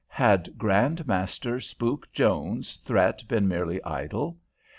[0.07, 4.39] Had Grand Master Spook Jones's threat been merely idle?